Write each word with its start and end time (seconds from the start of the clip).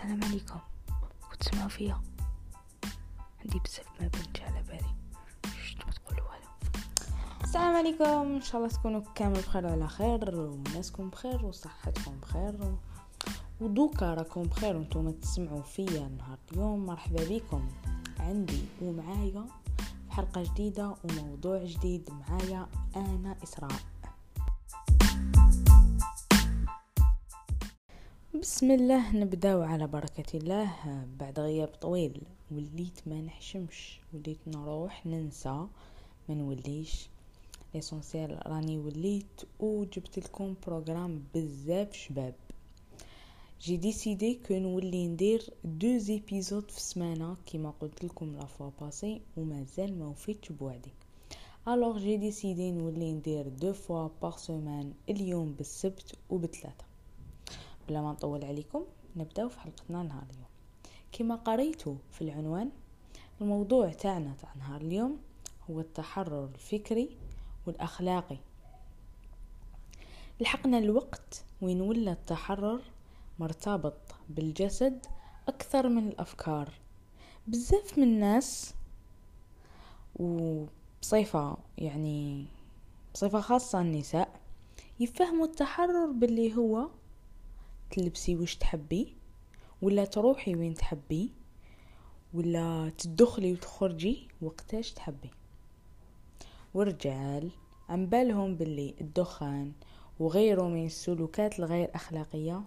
السلام 0.00 0.24
عليكم. 0.24 0.60
وتسمعوا 1.32 1.68
فيا. 1.68 2.00
عندي 3.44 3.58
بزاف 3.58 3.86
ما 4.00 4.08
بنت 4.08 4.40
على 4.40 4.62
بالي. 4.62 4.94
شتو 5.64 5.86
ما 5.86 5.92
تقولوا 5.92 6.30
والو 6.30 6.48
السلام 7.44 7.76
عليكم. 7.76 8.04
إن 8.04 8.40
شاء 8.40 8.56
الله 8.56 8.68
تكونوا 8.74 9.02
كامل 9.14 9.40
بخير 9.40 9.66
وعلى 9.66 9.88
خير 9.88 10.40
وناسكم 10.40 11.10
بخير 11.10 11.46
وصحتكم 11.46 12.20
بخير 12.22 12.76
ودوكا 13.60 14.14
راكم 14.14 14.42
بخير 14.42 14.76
وأنتم 14.76 15.10
تسمعوا 15.10 15.62
فيا 15.62 16.08
نهار 16.08 16.38
اليوم. 16.52 16.86
مرحبا 16.86 17.24
بكم. 17.28 17.68
عندي 18.20 18.64
ومعايا 18.82 19.44
في 20.06 20.12
حلقة 20.12 20.42
جديدة 20.42 20.94
وموضوع 21.04 21.64
جديد. 21.64 22.10
معايا 22.10 22.66
أنا 22.96 23.36
إسراء. 23.42 23.80
بسم 28.40 28.70
الله 28.70 29.16
نبداو 29.16 29.62
على 29.62 29.86
بركة 29.86 30.36
الله. 30.38 30.70
بعد 31.20 31.40
غياب 31.40 31.68
طويل 31.68 32.22
وليت 32.50 33.00
ما 33.06 33.20
نحشمش 33.20 34.00
وليت 34.14 34.38
نروح 34.46 35.06
ننسى. 35.06 35.66
ما 36.28 36.34
نوليش. 36.34 37.08
l'essentiel 37.74 38.46
راني 38.46 38.78
وليت 38.78 39.40
وجبت 39.60 40.18
لكم 40.18 40.54
programme 40.66 41.22
بزاف 41.34 41.92
شباب. 41.92 42.34
j'ai 43.60 43.76
décidé 43.76 44.40
que 44.48 44.54
نولي 44.54 45.06
ندير 45.06 45.50
deux 45.64 45.98
épisodes 45.98 46.70
في 46.70 46.76
السمانه 46.76 47.36
كيما 47.46 47.72
قلت 47.80 48.04
لكم 48.04 48.36
la 48.36 48.44
fois 48.46 48.70
passée 48.80 49.20
ومازال 49.36 49.98
ما 49.98 50.06
وفيتش 50.06 50.52
بوعدي. 50.52 50.92
alors 51.68 51.98
j'ai 51.98 52.16
décidé 52.16 52.70
نولي 52.70 53.12
ندير 53.12 53.48
deux 53.48 53.72
fois 53.72 54.08
par 54.22 54.36
semaine 54.36 54.92
اليوم 55.08 55.52
بالسبت 55.52 56.14
وبثلاثه 56.30 56.89
بلا 57.90 58.02
ما 58.02 58.12
نطول 58.12 58.44
عليكم 58.44 58.84
نبداو 59.16 59.48
في 59.48 59.60
حلقتنا 59.60 60.02
نهار 60.02 60.22
اليوم. 60.30 60.48
كما 61.12 61.34
قريتوا 61.34 61.94
في 62.10 62.22
العنوان 62.22 62.70
الموضوع 63.40 63.92
تاعنا 63.92 64.34
تاع 64.34 64.54
نهار 64.58 64.80
اليوم 64.80 65.18
هو 65.70 65.80
التحرر 65.80 66.44
الفكري 66.44 67.16
والأخلاقي. 67.66 68.36
لحقنا 70.40 70.78
الوقت 70.78 71.44
وين 71.62 71.80
ولا 71.80 72.12
التحرر 72.12 72.80
مرتبط 73.38 74.00
بالجسد 74.28 75.06
أكثر 75.48 75.88
من 75.88 76.08
الأفكار. 76.08 76.72
بزاف 77.46 77.98
من 77.98 78.04
الناس 78.04 78.74
وبصفة 80.16 81.56
يعني 81.78 82.46
بصفة 83.14 83.40
خاصة 83.40 83.80
النساء 83.80 84.40
يفهموا 85.00 85.46
التحرر 85.46 86.12
باللي 86.12 86.56
هو 86.56 86.88
تلبسي 87.90 88.36
وش 88.36 88.56
تحبي 88.56 89.14
ولا 89.82 90.04
تروحي 90.04 90.54
وين 90.54 90.74
تحبي 90.74 91.32
ولا 92.34 92.92
تدخلي 92.98 93.52
وتخرجي 93.52 94.28
وقتاش 94.42 94.92
تحبي. 94.92 95.30
ورجال 96.74 97.50
عم 97.88 98.06
بالهم 98.06 98.56
باللي 98.56 98.94
الدخان 99.00 99.72
وغيره 100.20 100.68
من 100.68 100.86
السلوكات 100.86 101.58
الغير 101.58 101.90
أخلاقية 101.94 102.62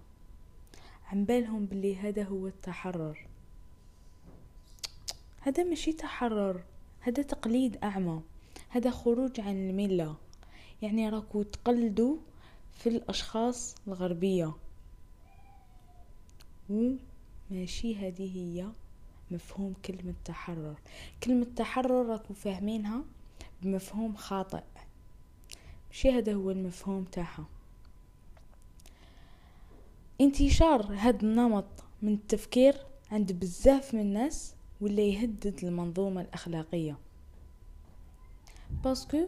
عم 1.12 1.26
بالهم 1.26 1.66
باللي 1.66 1.96
هذا 1.96 2.24
هو 2.24 2.48
التحرر. 2.48 3.28
هذا 5.42 5.64
ماشي 5.64 5.94
تحرر 5.94 6.64
هذا 7.00 7.24
تقليد 7.24 7.78
أعمى 7.84 8.22
هذا 8.70 8.92
خروج 8.92 9.40
عن 9.40 9.70
الملة. 9.70 10.16
يعني 10.82 11.10
راكو 11.10 11.44
تقلدوا 11.44 12.18
في 12.72 12.90
الأشخاص 12.90 13.76
الغربية. 13.88 14.54
وماشي 16.70 17.96
هذه 17.96 18.38
هي 18.38 18.68
مفهوم 19.32 19.74
كلمة 19.86 20.14
تحرر. 20.26 20.76
كلمة 21.24 21.48
تحرر 21.56 22.06
راكو 22.06 22.34
فاهمينها 22.34 23.04
بمفهوم 23.62 24.16
خاطئ. 24.16 24.64
ماشي 25.88 26.12
هذا 26.12 26.34
هو 26.34 26.52
المفهوم 26.52 27.04
تاعها. 27.04 27.46
انتشار 30.22 30.94
هذا 30.94 31.22
النمط 31.24 31.66
من 32.02 32.14
التفكير 32.14 32.76
عند 33.12 33.32
بزاف 33.32 33.94
من 33.94 34.02
الناس 34.02 34.56
ولا 34.82 35.02
يهدد 35.02 35.60
المنظومة 35.64 36.22
الأخلاقية. 36.22 36.98
باسكو 38.84 39.28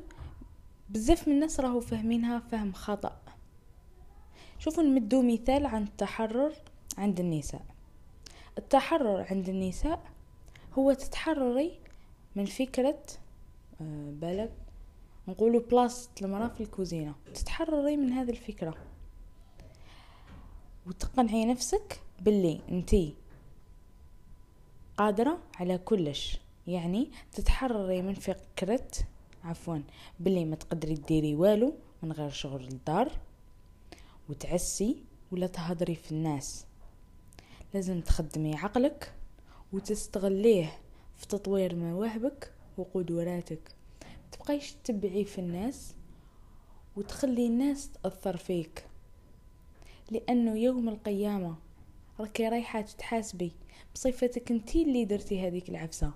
بزاف 0.90 1.28
من 1.28 1.34
الناس 1.34 1.60
راهو 1.60 1.80
فاهمينها 1.80 2.40
فهم 2.40 2.74
خطأ 2.74 3.22
شوفوا 4.60 4.84
نمدو 4.84 5.22
مثال 5.22 5.66
عن 5.66 5.84
التحرر. 5.84 6.54
عند 6.98 7.20
النساء. 7.20 7.66
التحرر 8.58 9.26
عند 9.32 9.50
النساء 9.50 10.04
هو 10.74 10.94
تتحرري 10.94 11.80
من 12.36 12.46
فكرة 12.46 13.04
آه، 13.82 14.12
بالك 14.12 14.52
نقولوا 15.28 15.62
بلاصة 15.62 16.10
المرأة 16.22 16.48
في 16.48 16.62
الكوزينة. 16.62 17.16
تتحرري 17.34 17.98
من 17.98 18.12
هذه 18.12 18.30
الفكرة. 18.30 18.76
وتقنعي 20.88 21.46
نفسك 21.46 22.00
باللي 22.22 22.62
انتي 22.72 23.16
قادرة 24.98 25.40
على 25.56 25.78
كلش. 25.78 26.40
يعني 26.68 27.12
تتحرري 27.32 28.02
من 28.02 28.14
فكرة 28.14 28.88
عفوا 29.44 29.80
باللي 30.20 30.46
ما 30.46 30.56
تقدري 30.56 30.94
ديري 30.94 31.36
والو 31.36 31.74
من 32.04 32.12
غير 32.12 32.30
شغل 32.30 32.68
الدار 32.68 33.12
وتعسي 34.30 35.04
ولا 35.32 35.48
تهضري 35.48 35.96
في 35.96 36.12
الناس. 36.12 36.66
لازم 37.76 38.02
تخدمي 38.02 38.56
عقلك 38.56 39.14
وتستغليه 39.74 40.78
في 41.16 41.28
تطوير 41.28 41.76
مواهبك 41.76 42.54
وقدراتك 42.78 43.76
تبقايش 44.32 44.74
تتبعي 44.74 45.26
في 45.26 45.40
الناس 45.40 45.96
وتخلي 46.96 47.48
الناس 47.48 47.92
تأثر 47.92 48.38
فيك 48.38 48.86
لأنه 50.12 50.58
يوم 50.58 50.90
القيامة 50.90 51.56
راكي 52.20 52.50
رايحة 52.50 52.82
تتحاسبي 52.82 53.52
بصفتك 53.96 54.52
انتي 54.52 54.84
اللي 54.84 55.06
درتي 55.06 55.48
هذيك 55.48 55.70
العفسة. 55.70 56.12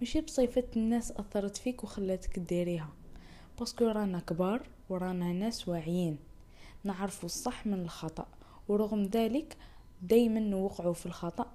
ماشي 0.00 0.20
بصفة 0.20 0.64
الناس 0.76 1.12
أثرت 1.12 1.56
فيك 1.56 1.84
وخلاتك 1.84 2.38
ديريها 2.38 2.92
باسكو 3.58 3.84
رانا 3.84 4.20
كبار 4.20 4.68
ورانا 4.88 5.32
ناس 5.32 5.68
واعيين. 5.68 6.18
نعرفوا 6.84 7.24
الصح 7.24 7.66
من 7.66 7.82
الخطأ 7.82 8.26
ورغم 8.68 9.02
ذلك 9.02 9.56
دايما 10.02 10.40
نوقعوا 10.40 10.92
في 10.92 11.06
الخطأ. 11.06 11.46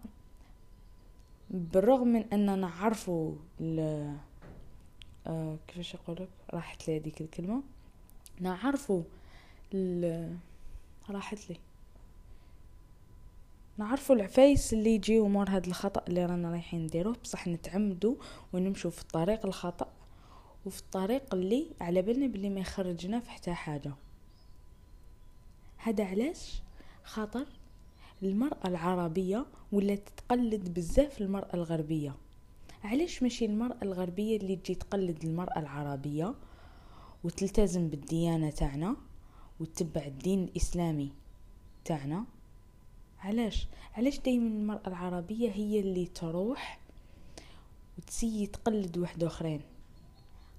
بالرغم 1.49 2.07
من 2.07 2.25
أننا 2.33 2.55
نعرفوا 2.55 3.35
آه 5.27 5.57
كيفاش 5.67 5.95
أقولك؟ 5.95 6.29
راحت 6.53 6.87
لي 6.87 6.99
هذيك 6.99 7.21
الكلمة. 7.21 7.63
نعرفوا 8.39 9.03
راحت 11.09 11.49
لي. 11.49 11.57
نعرفوا 13.77 14.15
العفايس 14.15 14.73
اللي 14.73 14.95
يجيو 14.95 15.27
مور 15.27 15.49
هذا 15.49 15.67
الخطأ 15.67 16.03
اللي 16.07 16.25
رانا 16.25 16.51
رايحين 16.51 16.83
نديروه. 16.83 17.15
بصح 17.23 17.47
نتعمدوا 17.47 18.15
ونمشوا 18.53 18.91
في 18.91 19.01
الطريق 19.01 19.45
الخطأ 19.45 19.87
وفي 20.65 20.79
الطريق 20.79 21.33
اللي 21.33 21.67
على 21.81 22.01
بالنا 22.01 22.27
بلي 22.27 22.49
ما 22.49 22.59
يخرجنا 22.59 23.19
في 23.19 23.29
حتى 23.31 23.53
حاجة. 23.53 23.93
هذا 25.77 26.05
علاش؟ 26.05 26.61
خاطر 27.03 27.45
المرأة 28.23 28.67
العربية 28.67 29.45
ولا 29.71 29.95
تتقلد 29.95 30.73
بزاف 30.73 31.21
المرأة 31.21 31.53
الغربية؟ 31.53 32.15
علاش 32.83 33.23
ماشي 33.23 33.45
المرأة 33.45 33.77
الغربية 33.83 34.37
اللي 34.37 34.55
تجي 34.55 34.75
تقلد 34.75 35.25
المرأة 35.25 35.59
العربية 35.59 36.35
وتلتزم 37.23 37.87
بالديانة 37.87 38.49
تاعنا 38.49 38.95
وتتبع 39.59 40.05
الدين 40.05 40.43
الإسلامي 40.43 41.11
تاعنا؟ 41.85 42.25
علاش؟ 43.19 43.67
علاش 43.93 44.19
دايما 44.19 44.47
المرأة 44.47 44.87
العربية 44.87 45.51
هي 45.51 45.79
اللي 45.79 46.05
تروح 46.05 46.79
وتسي 47.97 48.47
تقلد 48.47 48.97
واحد 48.97 49.23
أخرين؟ 49.23 49.61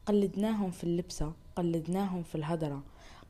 قلدناهم 0.06 0.70
في 0.70 0.84
اللبسة 0.84 1.32
قلدناهم 1.56 2.22
في 2.22 2.34
الهدرة 2.34 2.82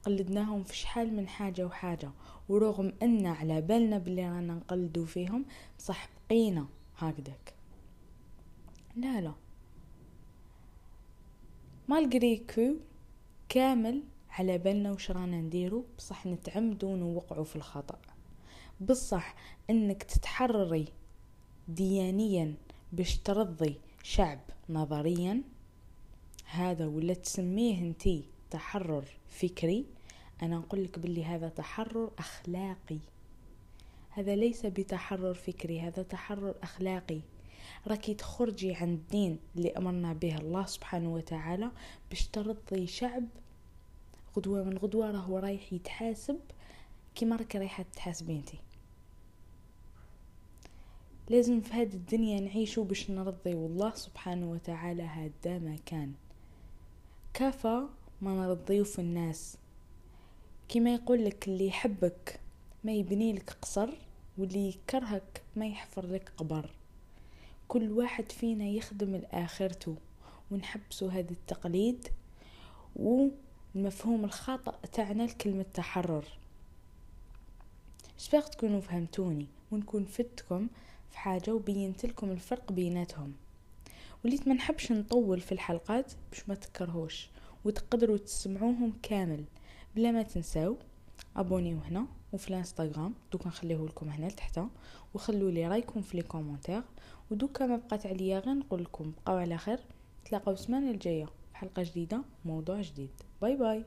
قلدناهم 0.04 0.62
في 0.62 0.76
شحال 0.76 1.16
من 1.16 1.28
حاجة 1.28 1.66
وحاجة 1.66 2.10
ورغم 2.48 2.92
أن 3.02 3.26
على 3.26 3.60
بالنا 3.60 3.98
بلي 3.98 4.28
رانا 4.28 4.54
نقلدو 4.54 5.04
فيهم 5.04 5.44
بصح 5.78 6.08
بقينا 6.30 6.66
هكذاك. 6.98 7.54
لا 8.96 9.20
لا. 9.20 9.32
مالغري 11.88 12.36
كو 12.36 12.74
كامل 13.48 14.02
على 14.30 14.58
بالنا 14.58 14.92
وش 14.92 15.10
رانا 15.10 15.40
نديرو 15.40 15.84
بصح 15.98 16.26
نتعمدو 16.26 16.96
نوقعو 16.96 17.44
في 17.44 17.56
الخطأ. 17.56 17.98
بصح 18.80 19.34
أنك 19.70 20.02
تتحرري 20.02 20.84
ديانيا 21.68 22.54
باش 22.92 23.18
ترضي 23.18 23.80
شعب 24.02 24.40
نظريا 24.68 25.42
هذا 26.44 26.86
ولا 26.86 27.14
تسميه 27.14 27.78
أنتي 27.78 28.24
تحرر 28.50 29.04
فكري 29.28 29.86
أنا 30.42 30.56
نقول 30.56 30.84
لك 30.84 30.98
باللي 30.98 31.24
هذا 31.24 31.48
تحرر 31.48 32.10
أخلاقي. 32.18 32.98
هذا 34.10 34.36
ليس 34.36 34.66
بتحرر 34.66 35.34
فكري 35.34 35.80
هذا 35.80 36.02
تحرر 36.02 36.54
أخلاقي. 36.62 37.20
راكي 37.86 38.14
تخرجي 38.14 38.74
عن 38.74 38.94
الدين 38.94 39.38
اللي 39.56 39.70
أمرنا 39.70 40.12
به 40.12 40.36
الله 40.38 40.66
سبحانه 40.66 41.14
وتعالى 41.14 41.70
باش 42.10 42.26
ترضي 42.26 42.86
شعب 42.86 43.24
غدوة 44.36 44.62
من 44.62 44.78
غدوة 44.78 45.10
راهو 45.10 45.38
رايح 45.38 45.72
يتحاسب 45.72 46.40
كيما 47.14 47.36
راك 47.36 47.56
رايحة 47.56 47.84
تحاسبي 47.96 48.32
انتي 48.32 48.58
لازم 51.30 51.60
في 51.60 51.72
هذه 51.72 51.94
الدنيا 51.94 52.40
نعيشو 52.40 52.84
باش 52.84 53.10
نرضي 53.10 53.54
والله 53.54 53.94
سبحانه 53.94 54.50
وتعالى 54.50 55.02
هذا 55.02 55.58
ما 55.58 55.76
كان 55.86 56.12
كافة 57.34 57.88
ما 58.20 58.58
في 58.84 58.98
الناس. 58.98 59.56
كما 60.68 60.94
يقول 60.94 61.24
لك 61.24 61.48
اللي 61.48 61.66
يحبك 61.66 62.40
ما 62.84 62.92
يبني 62.92 63.32
لك 63.32 63.50
قصر 63.50 63.88
واللي 64.38 64.68
يكرهك 64.68 65.42
ما 65.56 65.66
يحفر 65.66 66.06
لك 66.06 66.32
قبر. 66.36 66.70
كل 67.68 67.90
واحد 67.90 68.32
فينا 68.32 68.64
يخدم 68.64 69.14
الآخرته 69.14 69.96
ونحبسوا 70.50 71.10
هذا 71.10 71.30
التقليد 71.30 72.08
والمفهوم 72.96 74.24
الخاطئ 74.24 74.86
تاعنا 74.92 75.22
لكلمة 75.22 75.66
تحرر. 75.74 76.24
شفاق 78.18 78.48
تكونوا 78.48 78.80
فهمتوني؟ 78.80 79.46
ونكون 79.72 80.04
فتكم 80.04 80.68
في 81.10 81.18
حاجة 81.18 81.54
وبينت 81.54 82.06
لكم 82.06 82.30
الفرق 82.30 82.72
بيناتهم. 82.72 83.32
وليت 84.24 84.48
ما 84.48 84.54
نحبش 84.54 84.92
نطول 84.92 85.40
في 85.40 85.52
الحلقات 85.52 86.12
باش 86.30 86.48
ما 86.48 86.54
تكرهوش. 86.54 87.28
وتقدروا 87.68 88.16
تسمعوهم 88.16 88.92
كامل. 89.02 89.44
بلا 89.96 90.10
ما 90.10 90.22
تنساو 90.22 90.76
أبونيو 91.36 91.78
هنا 91.78 92.06
وفي 92.32 92.50
الإنستغرام. 92.50 93.14
دوكا 93.32 93.48
نخليه 93.48 93.76
لكم 93.76 94.08
هنا 94.08 94.26
لتحت 94.26 94.60
وخلوا 95.14 95.50
لي 95.50 95.68
رايكم 95.68 96.00
في 96.00 96.16
les 96.16 96.22
commentaires. 96.22 96.82
ودوكا 97.30 97.66
ما 97.66 97.76
بقات 97.76 98.06
عليا 98.06 98.38
غير 98.38 98.54
نقول 98.54 98.82
لكم 98.82 99.12
بقاو 99.12 99.36
على 99.36 99.58
خير. 99.58 99.78
تلاقاو 100.24 100.54
السمانة 100.54 100.90
الجاية 100.90 101.24
في 101.24 101.56
حلقة 101.56 101.82
جديدة 101.82 102.22
موضوع 102.44 102.80
جديد. 102.80 103.10
bye 103.42 103.56
bye. 103.56 103.84